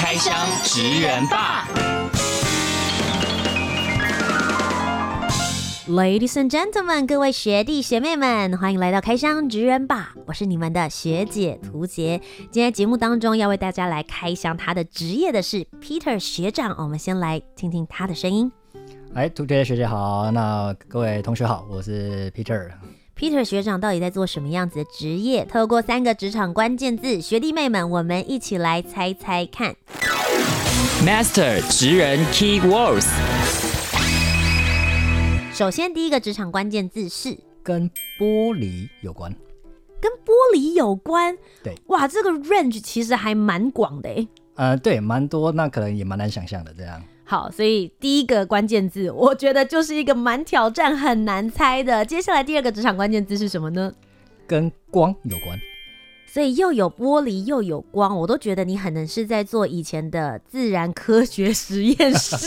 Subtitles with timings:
[0.00, 1.66] 开箱职人吧
[5.88, 10.14] ，Ladies and gentlemen，各位学弟学妹们，欢迎来到开箱职人吧！
[10.24, 12.20] 我是你们的学姐涂杰。
[12.52, 18.52] 今天节目当中要为大家来开箱他的职业的是 Peter 学长，我们先来听听他的声音。
[19.14, 22.70] 哎，涂杰学姐好，那各位同学好，我是 Peter。
[23.18, 25.44] Peter 学长到底在做什么样子的职业？
[25.44, 29.74] 透过三个职场关键字，学弟妹们，我们一起来猜猜看。
[31.04, 33.08] Master 职人 Key Words。
[35.52, 39.34] 首先，第一个职场关键字是跟玻璃有关。
[40.00, 41.36] 跟玻璃有关？
[41.64, 41.74] 对。
[41.88, 44.28] 哇，这个 range 其实还蛮广的诶。
[44.54, 47.02] 呃，对，蛮多，那可能也蛮难想象的这样。
[47.30, 52.02] 好，所以第一个关键字，我觉得就是一个蛮挑战、很难猜的。
[52.02, 53.92] 接下来第二个职场关键字是什么呢？
[54.46, 55.58] 跟光有关。
[56.26, 62.46] 所以又有玻璃又有光，我都觉得你可能是在做以前的自然科学实验室。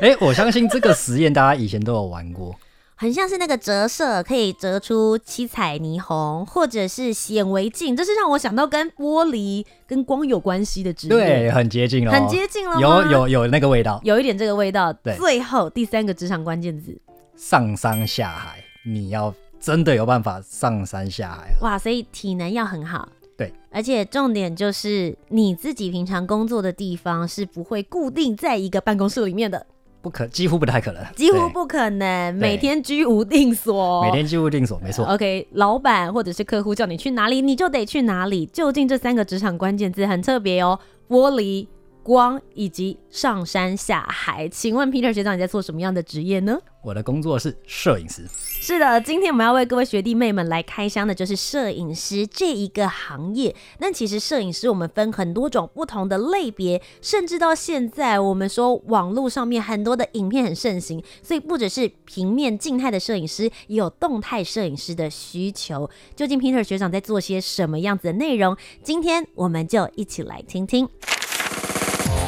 [0.00, 2.54] 哎、欸，我相信这个实验大家以前都有玩过。
[3.00, 11.14] 很像是那个折射，可以折出七彩霓虹，或者是显微镜，这是让我想到跟玻璃、跟光有关系的职业。
[11.14, 14.92] 对，很接近了，很接近了，有有有那个味道，有一点这个味道。
[14.92, 16.94] 对，最后第三个职场关键字：
[17.34, 18.62] 上山下海。
[18.84, 21.78] 你要真的有办法上山下海，哇！
[21.78, 23.08] 所以体能要很好。
[23.34, 29.64] 对，而且重点就是你自己平常工作的地方是不会固定在一个办公室里面的。
[30.02, 35.04] 不可，几乎不太可能，几乎不可能，每天居无定所，每天居无定所，没错。
[35.06, 38.46] OK，老板或者是客户叫你去哪里，你就得去哪里。
[38.46, 41.66] 究竟这三个职场关键字很特别哦，玻璃、
[42.02, 44.48] 光以及上山下海。
[44.48, 46.58] 请问 Peter 学长，你在做什么样的职业呢？
[46.82, 48.26] 我的工作是摄影师。
[48.62, 53.54] 是的，今天我们要为各位学弟妹们来开箱的就是摄影师这一个行业。
[53.78, 65.88] 那其实摄影师我们分很多种不同的类别，甚至到现在我们说网络上面很多的影片很盛行，所以不只是平面静态的摄影师，也有动态摄影师的需求。
[66.16, 68.56] 究竟 Peter 学长在做些什么样子的内容？
[68.82, 70.88] 今天我们就一起来听听。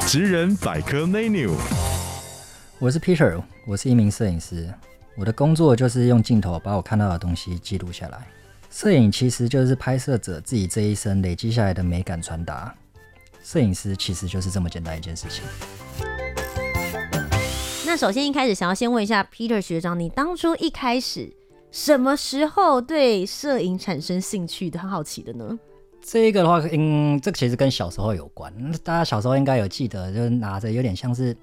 [0.06, 1.52] 职人百科 menu，
[2.78, 4.68] 我是 Peter，我是一名摄影师。
[5.16, 8.26] 我的工作就是用镜头把我看到的东西记录下来。
[8.68, 12.74] 摄影其实就是拍摄者自己这一生累积下来的美感传达。
[13.42, 15.44] 摄影师其实就是这么简单一件事情。
[17.86, 21.32] 那首先一开始想要先问一下 Peter 学长，你当初一开始
[21.70, 24.78] 什么时候对摄影产生兴趣的？
[24.78, 25.58] 很好奇的呢？
[26.02, 28.52] 这个的话，嗯，这个其实跟小时候有关。
[28.84, 31.34] 大家小时候应该有记得，就是拿着有点像是。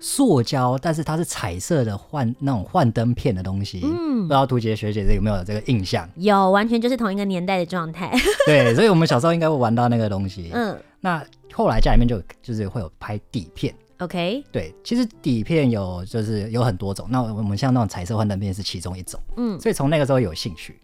[0.00, 6.08] 塑胶，但是它是彩色的幻那种幻灯片的东西，嗯，不知道图杰学姐这有没有这个印象？
[6.14, 8.16] 有，完全就是同一个年代的状态。
[8.46, 10.52] 对，所以我们小时候应该会玩到那个东西。
[10.54, 11.20] 嗯，那
[11.52, 13.74] 后来家里面就就是会有拍底片。
[13.98, 19.20] OK，对，其实底片有就是有很多种，那我们像那种彩色幻灯片是其中一种。
[19.36, 20.78] 嗯，所以从那个时候有兴趣。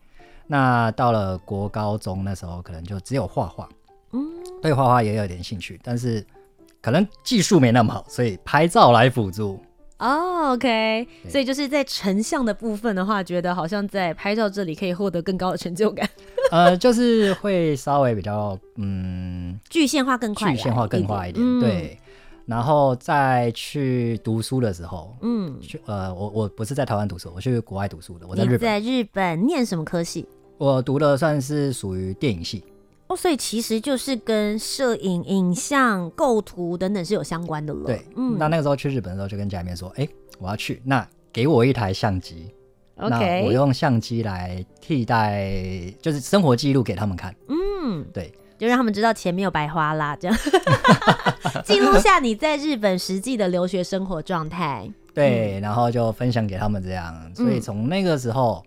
[0.46, 3.68] 那到了国高中那时候，可能就只有画画。
[4.12, 4.20] 嗯，
[4.62, 6.24] 对画画也有点兴趣，但是。
[6.84, 9.58] 可能技术没那么好，所以拍照来辅助。
[10.00, 16.06] 哦、oh，OK，所以就是在成像的部分的话，觉得好像在拍照这里可以获得更高的成就感。
[16.50, 21.42] 呃， 就是会稍微比较嗯，具现化更快，具现化更快一点。
[21.42, 21.98] 嗯、对，
[22.44, 28.26] 然后再去读书的时候，嗯，去呃，我我不是在台湾读书，我去国外读书的。
[28.28, 30.28] 我在日本，在日本念什么科系？
[30.58, 32.64] 我读的算是属于电影系。
[33.06, 37.84] 哦，所以其实就是跟摄影、影像、构图等等是有相关的了。
[37.84, 42.46] 对，嗯，那那个时候去日本的时候，就跟家里面说，哎、欸，我要去，那给我一台相机
[42.96, 45.52] ，OK，那我用相机来替代，
[46.00, 47.34] 就是生活记录给他们看。
[47.48, 50.36] 嗯，对，就让他们知道钱没有白花啦，这样
[51.62, 54.90] 记录下你在日本实际的留学生活状态。
[55.12, 58.64] 对，然后就分享给他们这样，所以从那个时候。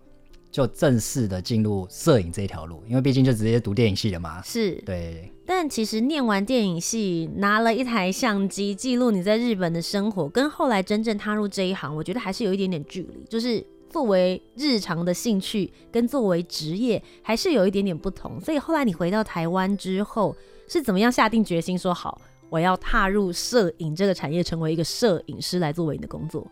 [0.58, 4.42] 就正式的进入摄影这条路，因为毕竟就直接读电影系了嘛。
[4.42, 5.32] 是，对。
[5.46, 13.24] 但其实念完电影系，拿了一台相机记录你在日本的生活，跟后来真正踏入这一行，我觉得还是有一点点距离。
[13.28, 18.40] 就是作为日常的兴趣，跟作为职业，还是有一点点不同。
[18.40, 20.34] 所以后来你回到台湾之后，
[20.66, 22.20] 是怎么样下定决心说好，
[22.50, 26.44] 我要踏入摄影这个产业，成为一个摄影师来作为你的工作？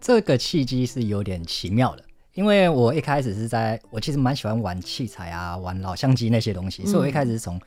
[0.00, 2.04] 这个契机是有点奇妙的，
[2.38, 7.60] 因为我一开始是在我其实蛮喜欢玩器材啊，玩老相机那些东西，嗯、所以我一开始是从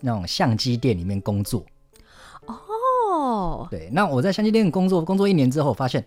[0.00, 1.62] 那种相机店里面工作。
[2.46, 6.02] 哦，对，那我在相机店工作，工作一年之后，发现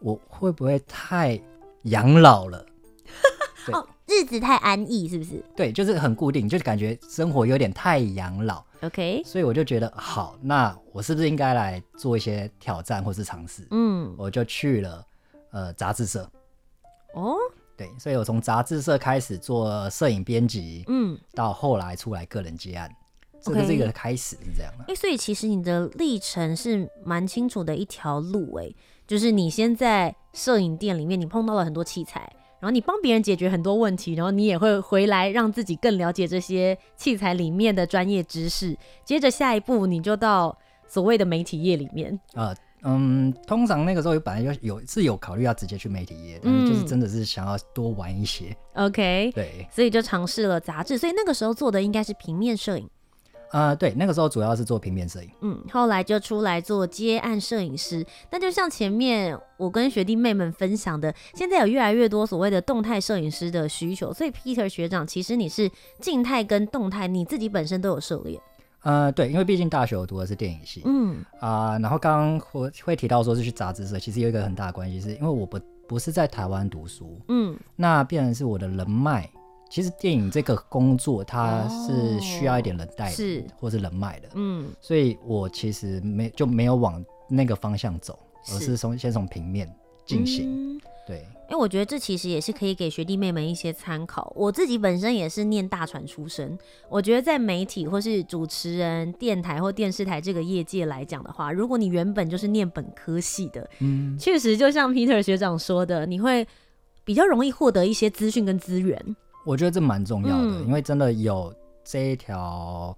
[0.00, 1.38] 我会不会太
[1.82, 2.64] 养老了？
[3.66, 5.44] 对哦，日子太安逸，是不是？
[5.54, 8.64] 对，就是很固定，就是感觉生活有点太养老。
[8.80, 13.68] OK，所以我就觉得好，那我是不是应该来做一些挑战或是尝试？
[13.70, 15.06] 嗯，我就去了
[15.50, 16.26] 呃杂志社。
[17.14, 17.36] 哦，
[17.76, 22.90] 对，所以我从杂志社开始做摄影编辑，嗯，到后来出来个人接案，
[23.40, 24.84] 这个是一个开始是这样的。
[24.84, 28.72] 哎、欸，所以其实你的历程是蛮清楚的一条路，哎，
[29.06, 32.32] 就是你先在摄影店里面，你碰到了很多器材。
[32.60, 38.78] 然后你帮别人解决很多问题，然后你也会回来让自己更了解这些器材里面的专业知识。
[39.04, 40.56] 接着下一步你就到
[40.86, 42.16] 所谓的媒体业里面。
[42.34, 48.56] 呃，嗯，通常那个时候本来就有是有考虑要直接去媒体业，嗯，就是真的是想要多玩一些。
[48.74, 50.98] OK，对，所以就尝试了杂志。
[50.98, 52.88] 所以那个时候做的应该是平面摄影。
[53.52, 58.02] 呃，对，那个时候主要是做平面摄影，嗯，后来就出来做接案摄影师。
[58.30, 65.70] 那就像前面我跟学弟妹们分享的，现在有越来越多所谓的动态摄影师的需求，所以 Peter 学长，其实你是
[66.00, 68.40] 静态跟动态，你自己本身都有涉猎。
[68.82, 79.28] 呃，对，因为毕竟大学我读的是电影系，嗯啊、呃，然后刚刚我会提到说是去杂志社，其实有一个很大的关系，是因为我不不是在台湾读书，嗯，那变成是我的人脉。
[79.70, 88.18] 其实电影这个工作，它是需要一点人带，是或是人脉的，嗯，所以我其实没就没有往那个方向走，
[88.50, 89.66] 而是从先从平面
[90.04, 91.26] 进行，对。
[91.52, 94.32] 因为我觉得这其实也是可以给学弟妹们一些参考。
[94.34, 96.58] 我自己本身也是念大传出身，
[96.88, 106.48] 我觉得在媒体或是主持人、电台或电视台这个业界来讲的话，如果你原本就是念本科系的，嗯，确实就像 Peter 学长说的，你会
[107.04, 109.14] 比较容易获得一些资讯跟资源。
[109.44, 111.54] 我觉得这蛮重要的，嗯、因为真的有
[111.84, 112.96] 这一条，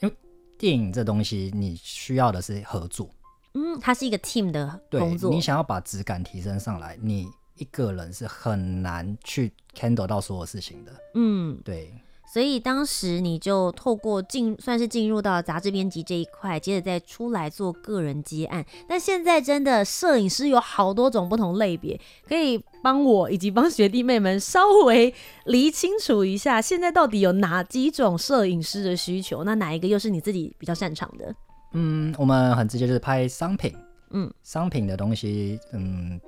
[0.00, 0.16] 因为
[0.56, 3.10] 电影这东西你需要的是合作，
[3.52, 5.28] 嗯，它是一个 team 的工作。
[5.28, 7.28] 对，你想要把质感提升上来，你
[7.62, 11.92] 一个人是很难去 handle 到所有事情的，嗯，对。
[12.32, 18.64] 所以当时你就透过进算是进入到杂志编辑这一块，接着再出来做个人接案。
[18.88, 25.12] 但现在真的摄影师有好多种不同类别，可以帮我以及帮学弟妹们稍微
[25.44, 29.44] 理清楚一下，现在到底有哪几种摄影师的需求？
[29.44, 31.34] 那哪一个又是你自己比较擅长的？
[31.74, 33.76] 嗯，我们很直接就是拍商品，
[34.10, 36.18] 嗯，商品的东西，嗯，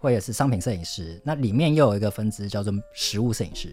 [0.00, 1.20] 或者是商品摄影师。
[1.24, 3.72] 那里面又有一个分支叫做实物摄影师。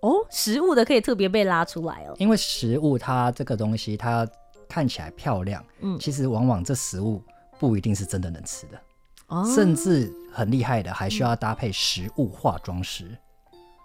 [0.00, 4.28] 哦，食物的可以特别被拉出来哦，因为食物它这个东西它
[4.68, 7.22] 看起来漂亮，嗯，其实往往这食物
[7.58, 8.78] 不一定是真的能吃的，
[9.28, 13.16] 哦，甚至很厉害的还需要搭配食物化妆师，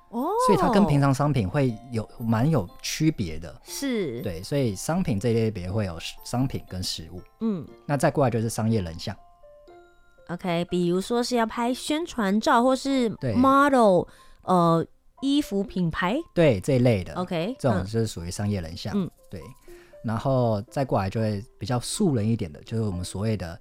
[0.10, 9.16] 哦，所以它跟平常商品会有蛮有区别的，是，对，所以商品这一类别会有商品跟食物，嗯，那再过来就是商业人像
[10.30, 14.04] ，OK，比如说是要拍宣传照或是 model，
[14.44, 14.86] 呃。
[15.22, 19.42] 衣服品牌，对，这一类的，OK，这种就是属于商业人像，嗯，对，
[20.02, 23.60] 然后再过来就会比较素人一点的，就是我们所谓的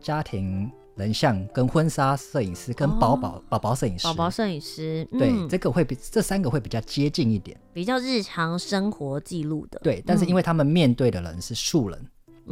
[0.00, 12.00] 家庭人像、跟婚纱摄影师、跟宝宝宝宝摄影师、宝宝摄影师，对，嗯、这个会比这三个会比较接近一点，比较日常生活记录的，对，但是因为他们面对的人是素人。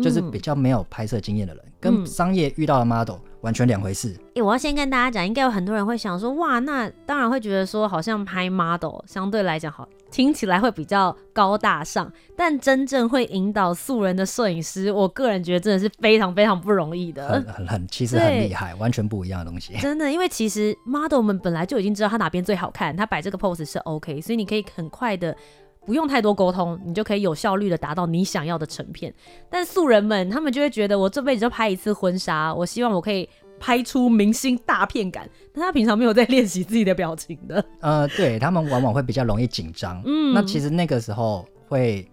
[0.02, 4.12] 就是比较没有拍摄经验的人，嗯、跟商业遇到的 model 完全两回事。
[4.28, 12.10] 哎、欸，我要先跟大家讲，应该有很多人会想说，哇，那当然会觉得说，好像拍 model 相对来讲好，听起来会比较高大上。
[12.36, 19.74] 但真正会引导素人的摄影师，我个人觉得真的是非常非常不容易的，很很很，其实很厉害，完全不一样的东西。
[19.78, 25.36] 真的，因为其实 model 们本来就已经知道他哪边最好看，他摆这个 pose 是 OK，所以你可以很快的。
[25.84, 29.12] 不用太多沟通，你就可以有效率的达到你想要的成片。
[29.50, 35.28] 但素人们他们就会觉得，我这辈子就拍一次婚纱，我希望我可以拍出明星大片感。
[35.52, 37.64] 但他平常没有在练习自己的表情的。
[37.80, 40.00] 呃，对，他们往往会比较容易紧张。
[40.04, 42.08] 嗯，那其实那个时候会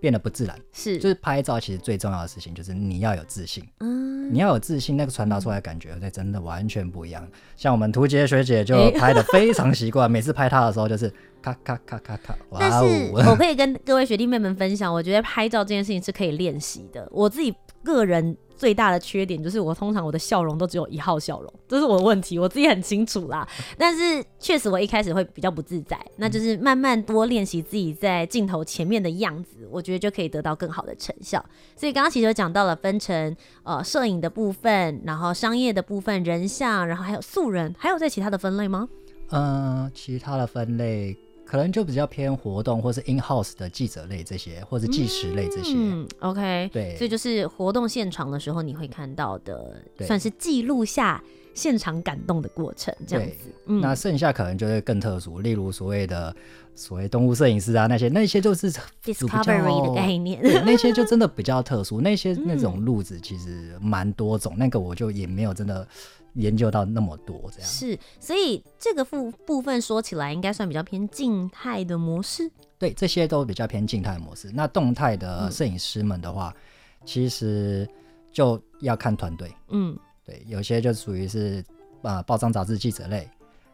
[0.00, 0.58] 变得不自然。
[0.72, 3.64] 是，就是拍照其实最重要的事情就是你要有自信。
[3.80, 7.26] 嗯，你要有自信，那个传达出来的感觉，那真的完全不一样。
[7.56, 11.12] 像我们图杰学姐就拍的非常习惯，欸、 每次拍她的时候就是。
[11.40, 12.36] 咔咔咔咔咔！
[12.58, 17.08] 但是我可以跟各位学弟妹们分享，我觉得拍照这件事情是可以练习的。
[17.12, 23.48] 我自己个人最大的缺点就是我通常我的笑容都只有一号笑容，这是我的问题，我自己很清楚啦。
[23.78, 31.42] 但是确实我一开始会比较不自在，那就是慢慢多练习自己在镜头前面的样子，我觉得就可以得到更好的成效。
[31.76, 38.88] 所以刚刚其实讲到了分成呃摄影的部分，然后商业的部分，人像，然后还有素人，还有在其他的分类吗？
[39.30, 41.16] 嗯、呃，其他的分类。
[41.48, 45.72] 可能就比较偏活动，或是 in house 的记者类这些，或者纪实类这些。
[45.74, 51.24] 嗯，OK，对，所以就是活动现场的时候，你会看到的，算是记录下
[51.54, 53.50] 现场感动的过程，这样子。
[53.64, 56.36] 嗯，那剩下可能就会更特殊，例如所谓的
[56.74, 58.70] 所谓动物摄影师啊，那些那些就是
[59.02, 65.88] discovery 的概念，对，那些就真的比较特殊，那些 那种路子其实蛮多种，嗯，那个我就也没有真的。
[66.34, 72.50] 研究到那么多，这样是，所以这个部部分说起来应该算比较偏静态的模式。
[72.78, 74.50] 对，这些都比较偏静态模式。
[74.52, 77.88] 那动态的摄影师们的话，嗯、其实
[78.32, 79.52] 就要看团队。
[79.68, 81.64] 嗯，对，有些就属于是
[82.02, 83.28] 啊，报章杂志记者类。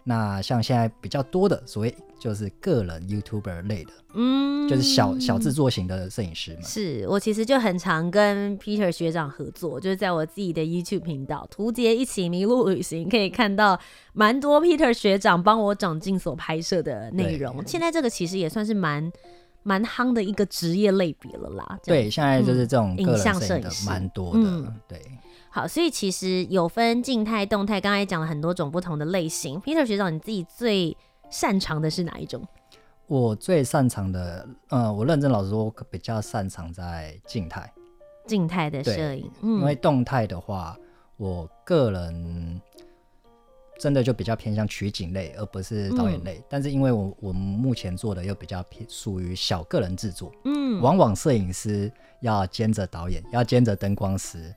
[0.05, 6.61] 那像现在比较多的所谓就是个人 YouTuber 类的，嗯，就是小小制作型的摄影师嘛。
[6.63, 13.81] 是我其实就很常跟 Peter 学长合作，就是在我自己的 YouTube 频道“图杰一起迷路旅行”，可以看到
[14.13, 17.67] 蛮多 Peter 学长帮我长进所拍摄的内容。
[17.67, 19.11] 现在这个其实也算是蛮
[19.63, 21.79] 蛮夯的一个职业类别了啦。
[21.83, 25.01] 对，现在就是这种个人摄影的蛮多的，嗯、对。
[25.55, 29.63] 好，所以其实有分静态、动态，刚才讲了很多种不同的类型。
[29.63, 30.97] Peter 学长，你自己最
[31.31, 32.45] 擅长的是哪一种？
[33.07, 37.73] 我最擅长的，呃，我认真老实说，我比较擅长在静态，
[38.27, 39.31] 静态的摄影。
[39.43, 40.77] 嗯，因为动态的话，
[41.17, 42.61] 我个人
[43.79, 46.39] 真的就比较偏向取景类，而不是导演类。
[46.39, 51.89] 嗯、但是因为我我们目前做的又比较偏属于小个人制作，嗯，往往摄影师
[52.23, 54.53] 要兼着导演，要兼着灯光师。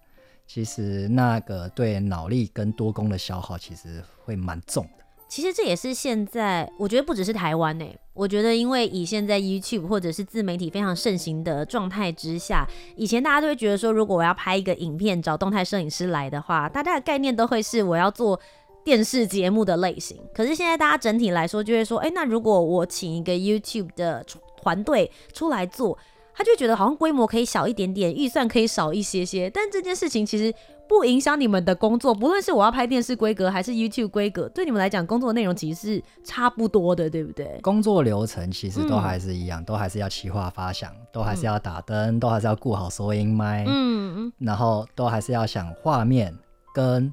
[0.47, 5.03] 其实那个对脑力跟多工的消耗，其实会蛮重的。
[5.27, 7.85] 其实这也是现在，我觉得不只是台湾呢。
[8.13, 18.39] 我觉得因为以现在 YouTube 或者是自媒体非常盛行的状态之下，以前大家都会觉得说，如果我要拍一个影片，找动态摄影师来的话，大家的概念都会是我要做
[18.85, 20.17] 电视节目的类型。
[20.33, 24.25] 可是现在大家整体来说，就会说，哎，那如果我请一个 YouTube 的
[24.61, 25.97] 团队出来做。
[26.37, 30.53] 他就觉得好像规模可以小一点点，预算可以少一些些，但这件事情其实
[30.87, 32.13] 不影响你们的工作。
[32.13, 37.59] 不论是我要拍电视规格还是 YouTube 规格，对你们来讲，工作内容其实是差不多的，对不对？
[37.63, 46.31] 工作流程其实都还是一样，嗯、都还是要企划发想，都还是要打灯，嗯、都还是要顾好收音麦，嗯嗯，然后都还是要想画面
[46.71, 47.11] 跟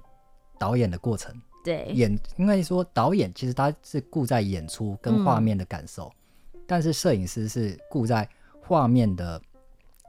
[0.59, 1.35] 导演的过程。
[1.64, 6.12] 对，演应该说导演其实他是顾在演出跟画面的感受，
[6.52, 8.28] 嗯、但是摄影师是顾在。
[8.66, 9.40] 画面的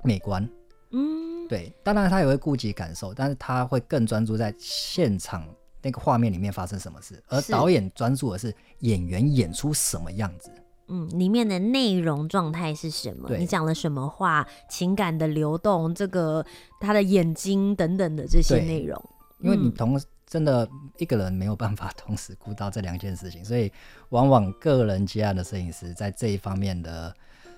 [0.04, 0.48] 美观，
[0.92, 5.46] 嗯，对，当然他也会顾及感受，但是他会更专注在现场
[5.82, 10.50] 那个画面里面发生什么事，而导演专注的是演员演出什么样子，
[10.88, 16.46] 嗯，里面的内容状态是什么，你讲了什么话，情感的流动，这个
[16.80, 18.98] 他的眼睛等等的这些内容，
[19.40, 23.72] 因为你同真的一个人没有办法同时顾到这两件事情，所以
[24.10, 27.14] 往往个人接案的摄影师在这一方面的。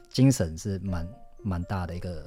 [0.10, 1.08] 精神是蛮
[1.44, 2.26] 蛮大的一个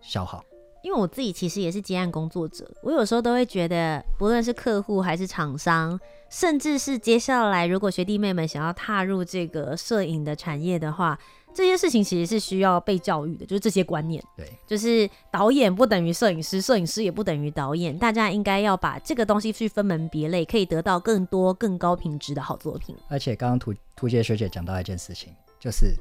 [0.00, 0.44] 消耗，
[0.82, 5.98] 因为我自己其实也是接案工作者，我有时候都会觉得，不论是客户还是厂商，
[6.30, 11.18] 甚至是接下来如果学弟妹们想要踏入这个摄影的产业的话，
[11.52, 14.22] 这些事情其实是需要被教育的，就是这些观念。
[14.36, 22.96] 对，就是导演不等于摄影师，摄影师也不等于导演，大家应该要把这个东西去分门别类，可以得到更多更高品质的好作品。
[23.08, 25.94] 而且刚刚图图杰学姐讲到一件事情，就是。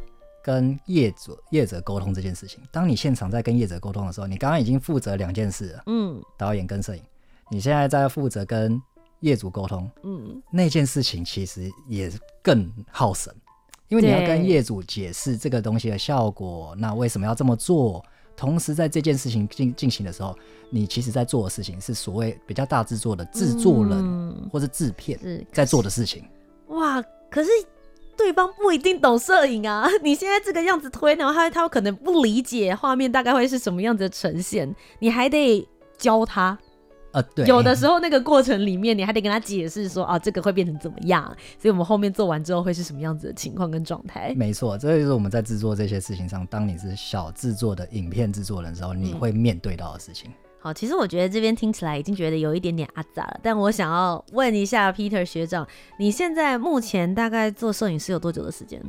[0.49, 7.03] 跟业主业者沟通这件事情，当你现场在跟业者沟通的时候，你刚刚已经负责两件事了，嗯，导演跟摄影，
[7.51, 8.81] 你现在在负责跟
[9.19, 13.31] 业主沟通，嗯，那件事情其实也更耗神，
[13.89, 18.03] 因为你要跟业主解释这个东西的效果，那为什么要这么做？
[18.35, 20.35] 同时在这件事情进进行的时候，
[20.71, 26.23] 你其实在做的事情是所谓比较大制作的制作人或是制片在做的事情。
[26.69, 27.51] 哇，可是。
[28.19, 29.87] 对方不一定懂摄影啊！
[30.03, 35.65] 你现在这个样子推，然后他他可能不理解画面大概会是什么样子的呈现，你还得
[35.97, 36.57] 教他。
[37.11, 41.25] 呃，对，有的时候那个过程里面，你还得跟他解释说啊，这个会变成怎么样，
[41.57, 44.33] 所以我们后面做完之后会是什么样子的情况跟状态。
[44.35, 50.29] 没错，这就是我们在制作这些事情上，当你是小制作的影片制作人的时候，你会面对到的事情。
[50.29, 55.65] 嗯好，其实我觉得这边听起来已经觉得有一点点阿杂了，但我想要问一下 Peter 学长，
[55.97, 58.81] 你现在目前大概做摄影师有多久的时间？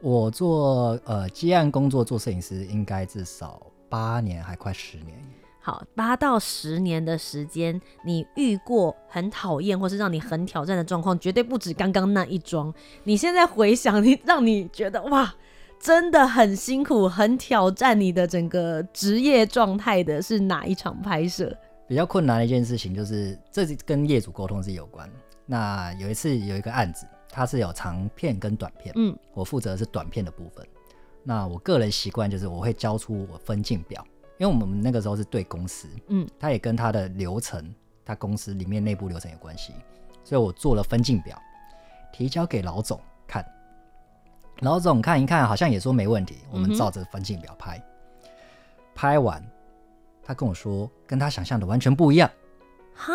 [0.00, 5.18] 我做呃接案工作做摄影师应该至少八年，还快十年。
[5.60, 12.72] 好，八到十年的时间，你遇过很讨厌或是让你很挑战的状况，绝对不止刚刚那一桩。
[13.04, 15.34] 你现在回想，你让你觉得哇，
[15.84, 21.54] 真的很辛苦、很挑战你的整个职业状态的是哪一场拍摄？
[21.86, 25.06] 比较困难的一件事情就是，这是跟业主沟通是有关。
[25.44, 30.66] 那有一次有一个案子，它是有长片跟短片，嗯，我负责的是短片的部分。
[31.22, 34.02] 那我个人习惯就是我会交出我分镜表。
[34.38, 37.74] 因为我们那个时候是对公司，嗯，他也跟他的流程，
[38.06, 39.74] 他公司里面内部流程有关系，
[40.24, 41.38] 所以我做了分镜表，
[42.10, 43.46] 提交给老总看，
[44.60, 48.30] 老总看一看，好像也说没问题，我们照着分镜表拍，嗯、
[48.94, 49.44] 拍完，
[50.22, 52.30] 他跟我说跟他想象的完全不一样，
[52.94, 53.12] 哈？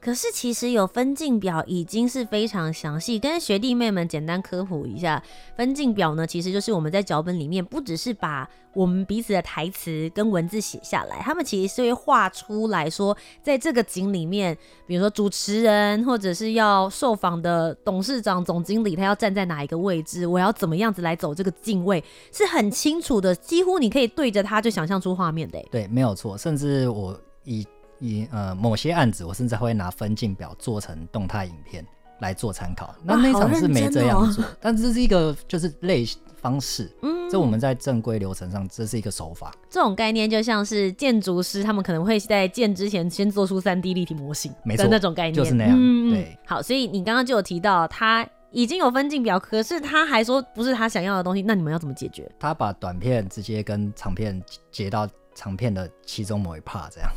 [0.00, 5.22] 可是其实有分镜表已经是非常详细，跟学弟妹们简单科普一下，
[5.54, 22.02] 分镜表呢，其实就是我们在脚本里面不只是把我们彼此的台词跟文字写下来，他们其实是会画出来说，在这个景里面，比如说主持人或者是要受访的董事长、总经理，他要站在哪一个位置，我要怎么样子来走这个镜位，
[22.32, 25.62] 是很清楚的，几乎你可以对着他就想象出画面的。
[25.70, 27.66] 对，没有错，甚至我以。
[28.00, 31.86] 以呃某些案子，我甚至会拿分镜表做成动态影片
[32.20, 32.94] 来做参考。
[33.04, 36.04] 那那场是没这样做，哦、 但这是一个就是类
[36.40, 36.90] 方式。
[37.02, 39.54] 嗯，这我们在正规流程上，这是一个手法。
[39.68, 45.76] 这种概念就像是建筑师，他们可能会在建之前先做出三 D 立体模型，没错，那种概念就是那样。
[45.78, 52.30] 嗯、对，好，所以你刚刚就有提到，他已经有分镜表，可是他还说不是他想要的东西，那你们要怎么解决？
[52.38, 54.42] 他把短片直接跟长片
[54.72, 57.10] 截到长片的其中某一 part，这样。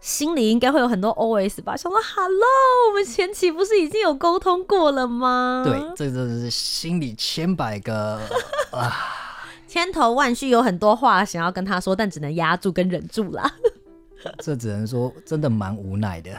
[0.00, 5.62] 心里应该会有很多 OS 吧，想说 Hello，我们前期不是已经有沟通过了吗？
[5.64, 8.18] 对，这真的是心里千百个
[8.72, 8.90] 啊，
[9.68, 13.52] 千头万绪，有很多话想要跟他说，但只能压住跟忍住啦。
[14.38, 16.30] 这只能说真的蛮无奈的。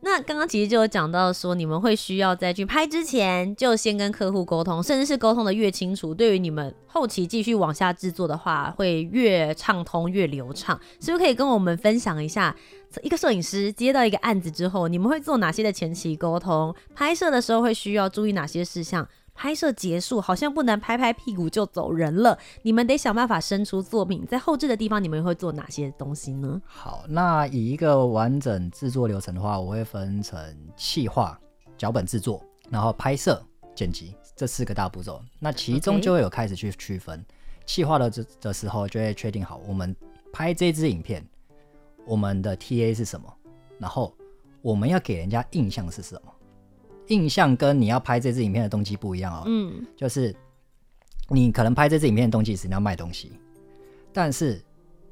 [0.00, 10.78] 那刚刚其实就有讲到说，你们会需要在去拍之前就先跟客户沟通，甚至是沟通的越清楚，对于你们后期继续往下制作的话，会越畅通越流畅。
[11.00, 12.54] 是不是可以跟我们分享一下，
[13.02, 16.74] 一个摄影师接到一个案子之后，你们会做哪些的前期沟通？
[16.94, 19.06] 拍摄的时候会需要注意哪些事项？
[19.38, 24.26] 拍摄结束好像不能拍拍屁股就走人了，你们得想办法生出作品。
[24.26, 26.60] 在后置的地方，你们会做哪些东西呢？
[26.66, 30.36] 好，那以一个完整制作流程的话，我会分成
[30.76, 31.38] 企划、
[31.76, 33.40] 脚本制作，然后拍摄、
[33.76, 35.22] 剪辑这四个大步骤。
[35.38, 37.24] 那其中就会有开始去区分。
[37.64, 39.94] 企划的这的时候，就会确定好我们
[40.32, 41.24] 拍这支影片，
[42.04, 43.32] 我们的 TA 是什么，
[43.78, 44.12] 然后
[44.62, 46.32] 我们要给人家印象是什么。
[47.08, 49.42] 印象跟你要拍这支影片的动机不一样哦。
[49.46, 50.34] 嗯，就是
[51.28, 53.32] 你可能拍这支影片的动机是你要卖东西，
[54.12, 54.62] 但是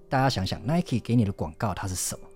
[0.08, 2.26] 大家想想，Nike 给你的广告它是什么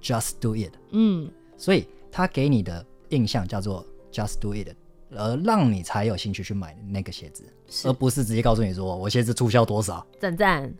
[0.00, 0.72] ？Just do it。
[0.90, 4.68] 嗯，所以它给你的印象叫做 Just do it，
[5.10, 7.44] 而让你才有兴趣去买那个鞋子，
[7.84, 10.06] 而不是直接告诉你说我鞋子促销多少。
[10.20, 10.72] 赞赞。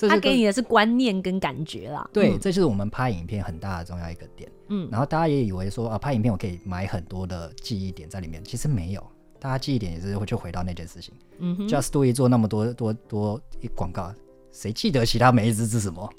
[0.00, 2.08] 他给你的是观念跟感觉啦。
[2.12, 4.50] 对，嗯、这就是我们拍影片很大的重要一个点。
[4.68, 9.06] 嗯，然后大家也以为说啊，拍影片我可以买很多的记忆点在里面，其实没有，
[9.38, 11.14] 大家记忆点也是会就回到那件事情。
[11.38, 14.12] 嗯哼，Just Do It 做那么多多多一广告，
[14.52, 16.12] 谁记得其他每一支是什么？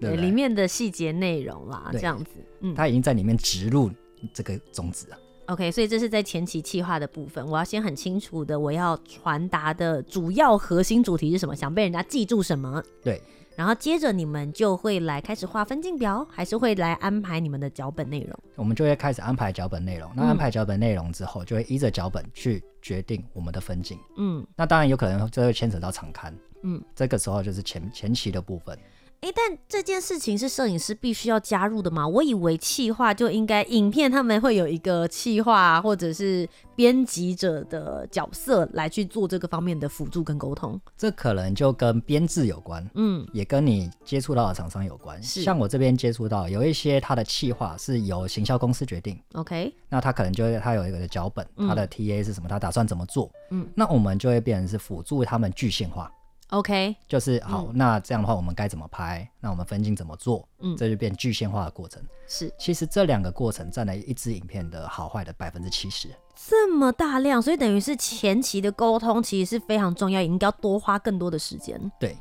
[0.00, 2.30] 对，对，里面的细节内容啦，这样子。
[2.60, 3.90] 嗯，他已经在里面植入
[4.32, 5.18] 这个种子了。
[5.48, 12.82] OK，所以这是在前期企划的部分，我要先很清楚的，我要传达的主要核心主题是什么，想被人家记住什么。
[13.02, 13.18] 对，
[13.56, 18.38] 然后接着你们就会来开始画分镜表，还是会来安排你们的脚本内容？
[18.56, 20.10] 我们就会开始安排脚本内容。
[20.14, 23.98] 那安排脚本内容之后，就会依着脚本去决定我们的分镜。
[24.18, 26.36] 嗯，那当然有可能这会牵扯到场刊。
[26.62, 28.78] 嗯，这个时候就是前前期的部分。
[29.20, 32.06] 哎，但这件事情是摄影师必须要加入的吗？
[32.06, 40.80] 我以为企划就应该影片他们会有一个企划或者是编辑者的角色来去做这个方面的辅助跟沟通。
[40.96, 45.20] 这可能就跟编制有关，嗯，也跟你接触到的厂商有关。
[45.20, 56.08] 是像我这边接触到有一些他的企划是由行销公司决定，OK，那他可能就会他有一个脚本，他的 TA 是什么，他打算怎么做，嗯，那我们就会变成是辅助他们具现化。
[56.50, 59.28] OK，就是好，嗯、那这样的话，我们该怎么拍？
[59.38, 60.48] 那我们分镜怎么做？
[60.60, 62.02] 嗯，这就变具现化的过程。
[62.26, 66.08] 是，其实这两个过程占了一支影片的好坏的百分之七十。
[66.34, 71.78] 这么大量，所以等于是前期的沟通其实是非常重要，也应该要多花更多的时间。
[72.00, 72.16] 对，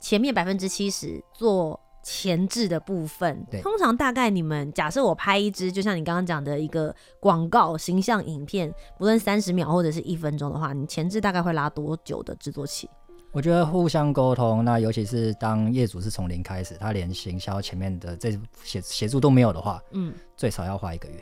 [0.00, 3.46] 前面百分之七十做前置的部分。
[3.48, 12.90] 对，通常大概你们假设我拍一支，就像你刚刚讲的一个广告形象影片，不论三十秒或者是一分钟的话，你前置大概会拉多久的制作期？
[13.36, 18.30] 我觉得互相沟通，那尤其是当业主是从零开始，他连行销前面的这
[18.64, 21.20] 协协助都没有的话，嗯，最少要花一个月，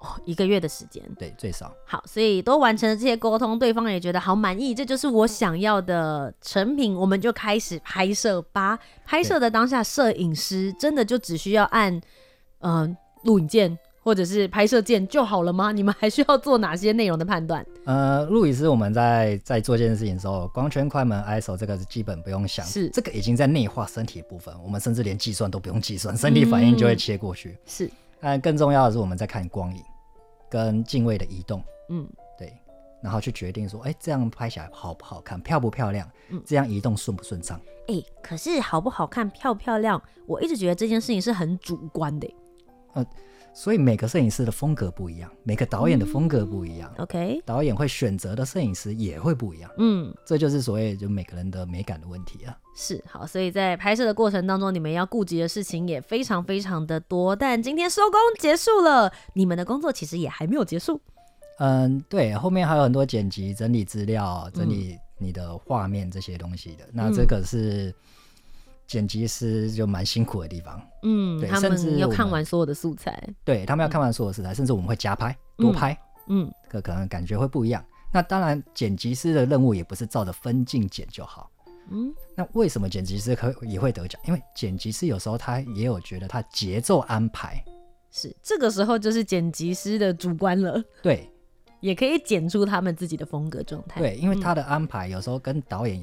[0.00, 1.72] 哦，一个月的时间，对，最少。
[1.86, 8.76] 好，所以都完成了这些沟通，对方也觉得好满意，这就是我想要的成品，我们就开始拍摄吧。
[9.04, 11.94] 拍摄的当下，摄影师真的就只需要按
[12.58, 13.78] 嗯、呃、录影键。
[14.06, 15.72] 或者是拍摄键就好了吗？
[15.72, 17.66] 你们还需要做哪些内容的判断？
[17.86, 27.48] 呃，路易斯我们在在做这件事情的时候，光圈、快门、ISO 这个是基本不用想，是这个已经在内化身体部分，我们甚至连计算都不用计算，身体反应就会切过去。
[27.48, 27.90] 嗯、是，
[28.20, 29.82] 但更重要的是我们在看光影
[30.48, 32.56] 跟镜位的移动，嗯，对，
[33.02, 36.08] 然后去决定说，哎、欸，这样拍起来好不好看，漂不漂亮？
[36.30, 37.60] 嗯，这样移动顺不顺畅？
[37.88, 42.34] 哎、欸，可是好不好看、漂不漂亮，我一直觉得这件事情是很主观的、欸。
[42.92, 43.06] 呃。
[43.56, 46.92] 所以每个摄影师的风格不一样，每个导演的风格不一样。
[46.98, 49.70] 嗯、OK，导演会选择的摄影师也会不一样。
[49.78, 52.54] 嗯，这就是所谓就每个人的美感的问题啊。
[52.76, 57.34] 是，好，所以在拍摄的过程当中，你们要顾及的事情也非常非常的多。
[57.34, 61.00] 但今天收工结束了，你们的工作其实也还没有结束。
[61.58, 66.84] 嗯，对，后面还有很多剪辑、整理资料、整理你的画面这些东西的。
[66.88, 67.90] 嗯、那这个是。
[68.86, 77.84] 剪辑师就蛮辛苦的地方，嗯，对，他们要看完所有的素材，对他们要看完所有的素材，嗯、甚至我们会加拍、多拍，嗯，这可能感觉会不一样。
[78.12, 81.50] 那当然，剪辑师的任务也不是照着分镜剪就好，
[81.90, 84.20] 嗯，那为什么剪辑师可也会得奖？
[84.24, 87.62] 因为剪辑师有时候他也有觉得他节奏安排。
[88.12, 91.28] 是这个时候就是剪辑师的主观了，对，
[91.80, 96.02] 也可以剪出他们自己的风格状态，对，因为他的安排有时候跟导演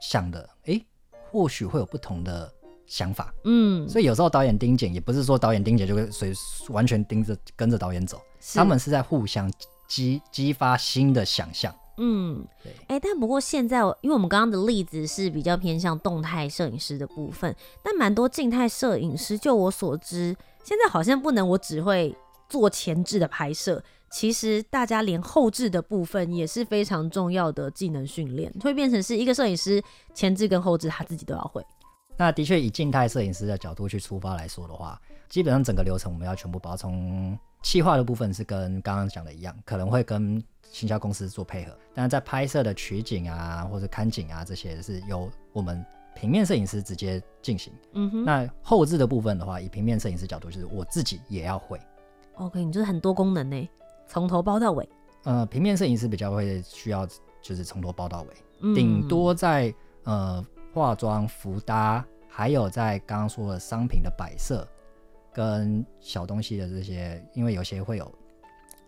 [0.00, 0.86] 想的，哎、欸。
[1.32, 2.52] 或许会有不同的
[2.86, 6.30] 想法，嗯，所以有时候导演盯剪也不是说导演盯剪就会随
[6.68, 8.20] 完全盯着跟着导演走，
[8.54, 9.50] 他们是在互相
[9.88, 22.14] 激激发新的想象，嗯，对，哎、欸，但不过现在因为我们刚刚的例子是比较偏向动态摄影师的部分，但蛮多静态摄影师，就我所知，现在好像不能我只会
[22.46, 23.82] 做前置的拍摄。
[24.12, 31.64] 其实大家连后置的部分也是非常重要的技能训练，会变成是一个摄影师前置跟后置他自己都要会。
[32.18, 45.82] 那的确以静态摄影师的角度去出发来说的话，基本上整个流程我们要全部包，从企划的部分是跟刚刚讲的一样，可能会跟行销公司做配合，但是在拍摄的取景啊或者看景啊这些是由我们
[46.14, 47.72] 平面摄影师直接进行。
[47.94, 48.24] 嗯哼。
[48.26, 51.80] 那后置的部分的话，以平面摄影师角度就是我自己也要会。
[52.34, 53.68] OK，你就是很多功能呢。
[54.12, 54.86] 从头包到尾，
[55.22, 57.08] 呃，平面摄影师比较会需要，
[57.40, 64.68] 就是从头包到尾，顶、嗯、多在呃化妆、服搭，还有在刚刚说的商品的摆设
[65.32, 68.04] 跟小东西的这些，因为有些会有，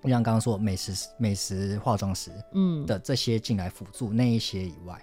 [0.03, 5.03] 像刚刚说美食美食化妆师，嗯的这些进来辅助那一些以外，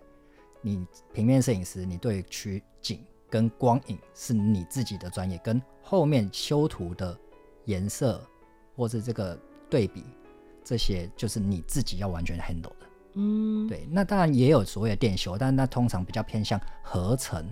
[0.61, 7.17] 你平面摄影师，你对取景跟光影是你自己的专业，跟后面修图的
[7.65, 8.21] 颜色
[8.75, 9.35] 或是这个。
[9.71, 10.03] 对比
[10.63, 13.87] 这些就是你自己要完全 handle 的，嗯，对。
[13.89, 17.43] 那当然也有所谓的电修，但那通常比较偏向合成，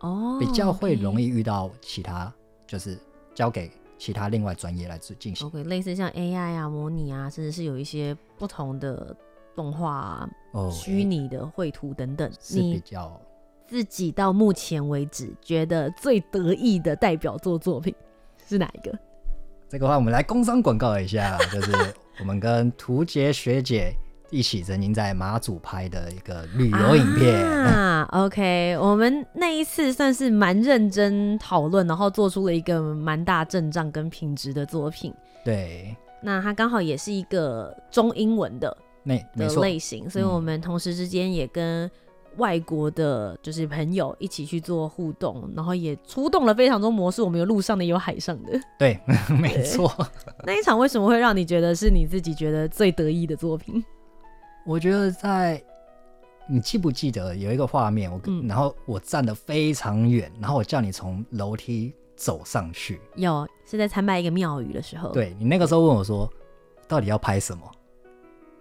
[0.00, 2.32] 哦，比较会容易遇到其他，
[2.66, 2.98] 就是
[3.34, 5.46] 交给其他另外专业来进行。
[5.46, 9.14] OK，类似像 AI 啊、模拟啊，甚至是有一些不同的
[9.54, 13.20] 动画、啊、哦，虚拟的绘图等等，是比较
[13.68, 17.94] 自己到目前为止觉得最得意的代表作作品
[18.44, 18.98] 是哪一个？
[19.70, 21.72] 这个话我们来工商广告一下， 就是
[22.18, 23.94] 我们跟屠洁学姐
[24.28, 28.02] 一起曾经在马祖拍的一个旅游影片啊。
[28.10, 35.14] OK，我们那一次算是蛮认真讨论，然后做出了一个蛮大阵仗跟品质的作品。
[35.44, 41.88] 对，那它刚好也是一个中英文的那的类型，所以我们同时之间也跟。
[42.40, 47.22] 外国的，就是朋友一起去做互动，然后也出动了非常多模式。
[47.22, 48.58] 我们有陆上的，也有海上的。
[48.78, 48.98] 对，
[49.38, 49.92] 没错。
[50.44, 53.84] 那一场为什么会让你觉得是你自己觉得最得意的作品？
[54.66, 55.62] 我觉得在
[56.48, 63.00] 你记不记得有一个画面，我、嗯、然后我站得非常远，然后我叫你从楼梯走上去。
[63.16, 65.10] 有，是在参拜一个庙宇的时候。
[65.10, 66.28] 对，你那个时候问我说，
[66.88, 67.62] 到底要拍什么？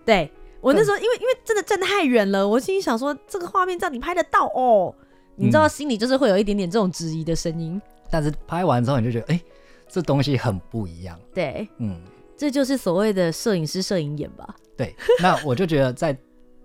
[0.06, 0.32] 对。
[0.62, 4.94] 我那时候因为因为真的站太远了，我心里想说这个画面这样你拍得到哦？
[5.36, 7.82] 你知道心里就是会有一点点这种质疑的声音。
[8.10, 9.46] 但是拍完之后你就觉得，哎、欸，
[9.88, 11.18] 这东西很不一样。
[11.34, 12.02] 对，嗯，
[12.36, 14.56] 这就是所谓的摄影师摄影眼吧？
[14.76, 14.94] 对。
[15.22, 16.18] 那我就觉得在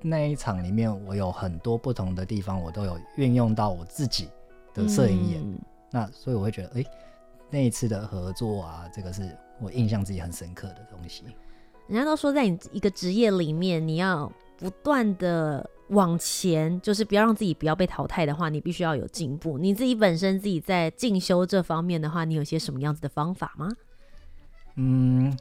[0.03, 4.29] 那一场里面，我有很多不同的地方，我都有运用到我自己
[4.73, 5.41] 的摄影眼。
[5.41, 5.59] 嗯、
[5.93, 6.87] 那所以我会觉得，哎、欸，
[7.51, 9.31] 那一次的合作啊，这个是
[9.61, 11.23] 我印象自己很深刻的东西。
[11.87, 19.59] 人家都说，在你一个职业里面，你要不断的往前，就是不要让自己不要被淘汰的话，你必须要有进步。
[19.59, 23.69] 你自己本身自己在进修这方面的话，你有些什么样子的方法吗？
[24.77, 25.37] 嗯，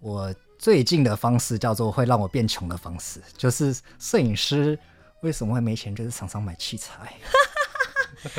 [0.00, 4.78] 我最近的方式叫做会让我变穷的方式，就是摄影师
[5.22, 7.14] 为什么会没钱，就是常常买器材。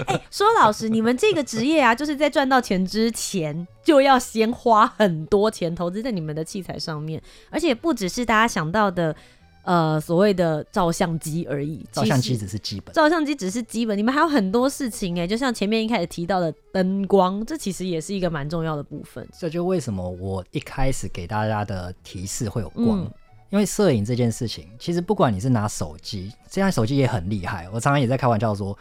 [0.07, 9.15] 欸、 说老实，你们这个职业啊，就是在赚到钱之前，就要先花很多钱投资在你们的器材上面，而且不只是大家想到的。
[9.63, 19.27] 呃，所谓的照相机而已，照相机只是基本，照相机只是基本，你们还有很多事情哎，就像前面一开始提到的灯光，这其实也是一个蛮重要的部分。
[19.37, 23.11] 这就为什么我一开始给大家的提示会有光，嗯、
[23.49, 28.77] 因为摄影这件事情，其实不管你是拿手机，这样手机也很厉害，我常常也在开玩笑说，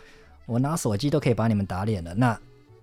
[0.46, 2.38] 我拿手机都可以把你们打脸了，那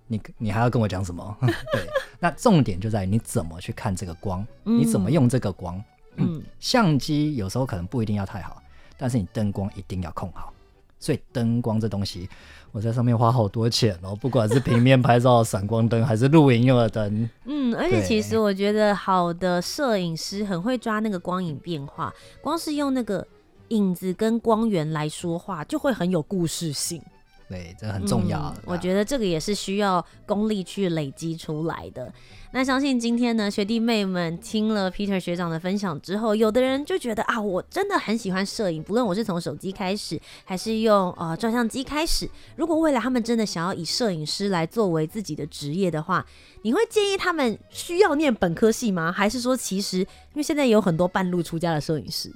[0.08, 1.36] 你你还要跟我讲什么？
[1.72, 1.88] 对，
[2.20, 5.78] 那重点就在于你怎么去看这个光，你怎么用这个光。
[5.78, 5.84] 嗯
[6.18, 8.62] 嗯，相机有时候可能不一定要太好，
[8.98, 10.54] 但是你灯光一定要控好。
[11.00, 12.30] 所以灯光这东西，
[12.72, 17.30] 我在上面花好多钱哦，不管是平面拍照的闪光灯，还是露营用的灯。
[17.46, 23.28] 嗯，而且其实我觉得好的摄影师很会抓那个光影变化，光是用那个
[23.70, 27.02] 影子跟光源来说话，就会很有故事性。
[27.50, 28.54] 对，这很重要。
[28.56, 32.12] 嗯，我觉得这个也是需要功力去累积出来的。
[32.52, 42.30] 那相信今天呢，学弟妹们听了 Peter 学长的分享之后，有的人就觉得啊，我真的很喜欢摄影，不论我是从手机开始，还是用呃照相机开始。
[42.56, 46.26] 如果未来他们真的想要以摄影师来作为自己的职业的话，
[46.62, 49.12] 你会建议他们需要念本科系吗？
[49.12, 52.32] 还是说，其实因为现在有很多半路出家的摄影师，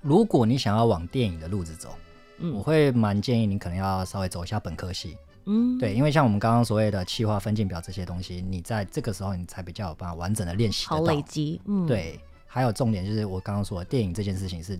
[0.00, 1.90] 如果你想要往电影的路子走。
[2.38, 14.78] 嗯，我会蛮建议你可能要稍微走一下本科系，嗯，对，因为像我们刚刚所谓的企划分镜表这些东西，你在这个时候你才比较有办法完整的练习，好累积，嗯，对，还有重点就是我刚刚说的电影这件事情是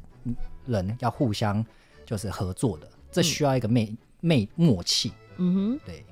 [0.67, 1.65] 人要互相
[2.07, 3.85] 就是合作的，这需要一个默
[4.21, 6.05] 默默契，嗯哼，对，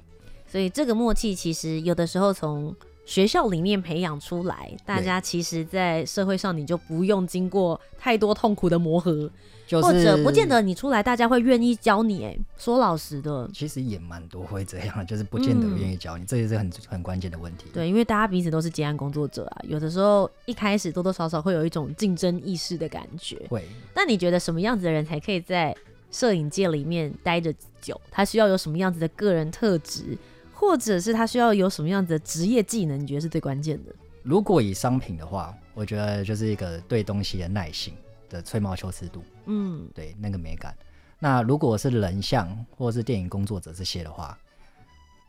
[0.48, 9.30] 所以这个默契其实有的时候从学校里面培养出来，大家其实在社会上你就不用经过太多痛苦的磨合。
[9.66, 12.24] 就是、或者不见得你出来，大家会愿意教你。
[12.24, 17.66] 哎，说老实的，其实也蛮多会这样，就是不见得愿意教你，嗯、这也是很很关键的问题。
[17.72, 23.36] 对，因为大家彼此都是接案工作者啊，有的时候一开始多多少少会有一种竞争意识的感觉。
[23.48, 23.64] 会。
[23.94, 25.76] 那你觉得什么样子的人才可以在
[26.12, 28.00] 摄影界里面待着久？
[28.10, 30.16] 他需要有什么样子的个人特质，
[30.52, 33.00] 或者是他需要有什么样子的职业技能？
[33.00, 33.92] 你觉得是最关键的？
[34.22, 37.92] 如果以商品的话，我觉得就是一个对东西的耐性。
[38.28, 40.74] 的吹毛求疵度，嗯，对，那个美感。
[41.18, 44.36] 那如果是人像或者是电影工作者这些的话，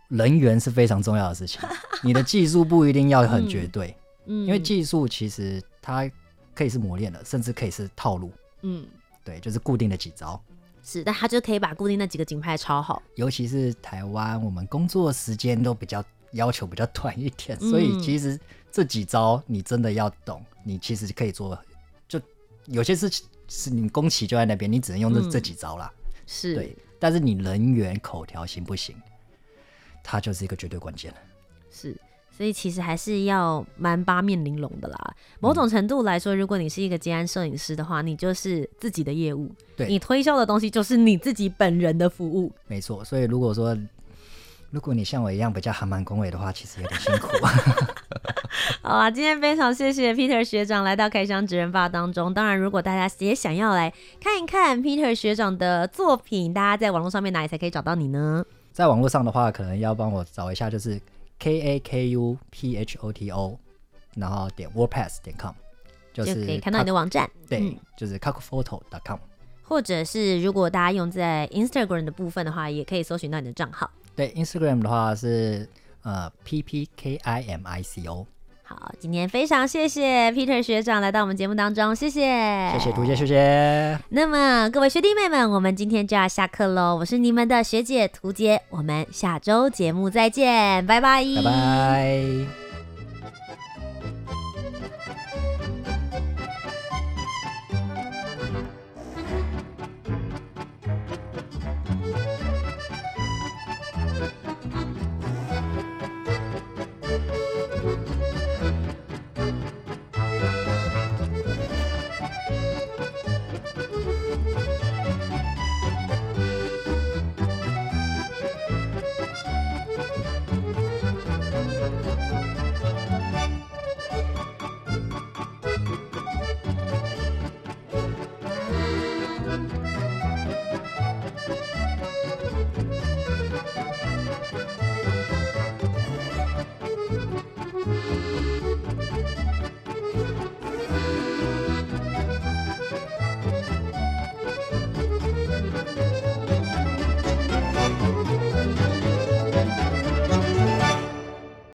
[0.10, 1.62] 人员是非常重要的事情。
[2.04, 6.10] 你的技术不一定要很绝对，嗯，因为技术其实它
[6.54, 8.32] 可以是磨练的，甚至可以是套路，
[8.64, 8.86] 嗯，
[9.24, 10.42] 对，就是固定的几招。
[10.84, 13.02] 是，但他就可以把固定那几个景拍超好。
[13.16, 18.40] 尤其是台湾，我们工作时间都比较要求比较短一点，所以其实
[18.72, 21.58] 这几招你真的要懂，你其实可以做。
[22.68, 25.92] 有些事情是你工期就在那边，你只能用这、嗯、这几招啦。
[26.26, 26.78] 是，对。
[27.00, 28.96] 但是你人缘口条行不行，
[30.04, 31.18] 它就是一个绝对关键了。
[31.70, 31.96] 是，
[32.36, 35.16] 所以其实还是要蛮八面玲珑的啦。
[35.40, 42.52] 某种程度来说，如果你是一个接案摄影师的话，你就是自己的业务，对，你推销的东西就是你自己本人的服务。
[42.66, 43.06] 没错。
[43.06, 43.78] 所以如果说，
[44.72, 47.30] 如果你像我一样比较寒门恭维的话，其实有点辛苦。
[48.82, 52.34] 好啊，今天非常谢谢 Peter 学长来到开箱职人 BAR 当中。
[52.34, 58.46] 当然，如果大家也想要来看一看 Peter 学长的作品，大家在网络上面哪里才可以找到你呢？
[58.72, 61.00] 在网络上的话，可能要帮我找一下，就是
[61.40, 63.58] K A K U P H O T O，
[64.16, 65.54] 然后点 WordPress 点 com，
[66.14, 67.30] 就是就可以看到你的网站。
[67.48, 69.20] 对，嗯、就是 kakuphoto.com。
[69.64, 73.90] 或者是如果大家用在 Instagram 的部分的话，也可以搜寻到你的账号。
[74.16, 75.68] 对，Instagram 的话是
[76.04, 78.26] 呃 P P K I M I C O。
[78.70, 83.98] 好，今天非常谢谢 Peter 学长来到我们节目当中，谢谢，谢谢涂杰学姐。
[84.10, 86.98] 那么各位学弟妹们，我们今天就要下课喽。
[86.98, 92.67] 我是你们的学姐涂杰，我们下周节目再见，拜拜，拜拜。